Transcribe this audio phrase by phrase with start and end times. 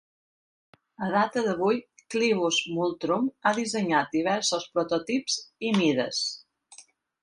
[1.07, 1.77] A data d'avui,
[2.15, 6.29] Clivus Multrum ha dissenyat diversos prototips i mides.